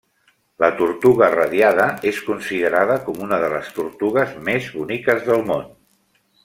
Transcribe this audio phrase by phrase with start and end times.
[0.63, 5.69] La tortuga radiada és considerada com una de les tortugues més boniques del món.